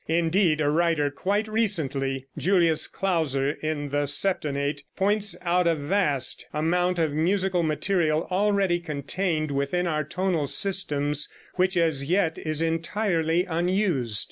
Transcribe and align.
Indeed, 0.07 0.61
a 0.61 0.69
writer 0.71 1.11
quite 1.11 1.47
recently 1.47 2.25
(Julius 2.35 2.87
Klauser, 2.87 3.51
in 3.61 3.89
"The 3.89 4.07
Septonnate") 4.07 4.81
points 4.95 5.35
out 5.43 5.67
a 5.67 5.75
vast 5.75 6.47
amount 6.51 6.97
of 6.97 7.13
musical 7.13 7.61
material 7.61 8.27
already 8.31 8.79
contained 8.79 9.51
within 9.51 9.85
our 9.85 10.03
tonal 10.03 10.47
systems 10.47 11.29
which 11.53 11.77
as 11.77 12.03
yet 12.05 12.39
is 12.39 12.63
entirely 12.63 13.45
unused. 13.45 14.19